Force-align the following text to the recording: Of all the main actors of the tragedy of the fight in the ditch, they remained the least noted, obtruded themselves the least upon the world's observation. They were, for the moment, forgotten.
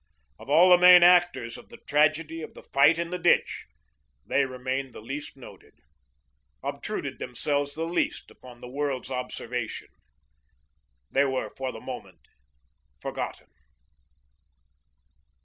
Of 0.39 0.49
all 0.49 0.71
the 0.71 0.79
main 0.79 1.03
actors 1.03 1.59
of 1.59 1.69
the 1.69 1.77
tragedy 1.77 2.41
of 2.41 2.55
the 2.55 2.63
fight 2.63 2.97
in 2.97 3.11
the 3.11 3.19
ditch, 3.19 3.67
they 4.25 4.45
remained 4.45 4.93
the 4.93 4.99
least 4.99 5.37
noted, 5.37 5.75
obtruded 6.63 7.19
themselves 7.19 7.75
the 7.75 7.83
least 7.83 8.31
upon 8.31 8.61
the 8.61 8.67
world's 8.67 9.11
observation. 9.11 9.89
They 11.11 11.25
were, 11.25 11.51
for 11.55 11.71
the 11.71 11.79
moment, 11.81 12.27
forgotten. 12.99 13.49